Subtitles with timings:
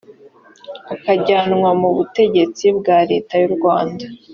[0.93, 4.05] akajyanwa mu butegetsi bwa leta y’u rwanda